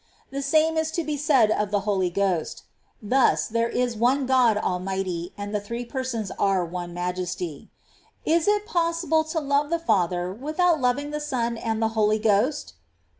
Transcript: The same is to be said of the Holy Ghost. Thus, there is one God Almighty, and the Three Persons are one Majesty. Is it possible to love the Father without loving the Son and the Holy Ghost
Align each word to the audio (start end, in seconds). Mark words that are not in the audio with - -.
The 0.31 0.41
same 0.41 0.77
is 0.79 0.89
to 0.93 1.03
be 1.03 1.15
said 1.15 1.51
of 1.51 1.69
the 1.69 1.81
Holy 1.81 2.09
Ghost. 2.09 2.63
Thus, 3.03 3.45
there 3.47 3.69
is 3.69 3.95
one 3.95 4.25
God 4.25 4.57
Almighty, 4.57 5.31
and 5.37 5.53
the 5.53 5.61
Three 5.61 5.85
Persons 5.85 6.31
are 6.39 6.65
one 6.65 6.91
Majesty. 6.91 7.69
Is 8.25 8.47
it 8.47 8.65
possible 8.65 9.23
to 9.25 9.39
love 9.39 9.69
the 9.69 9.77
Father 9.77 10.33
without 10.33 10.81
loving 10.81 11.11
the 11.11 11.21
Son 11.21 11.55
and 11.55 11.79
the 11.83 11.89
Holy 11.89 12.17
Ghost 12.17 12.73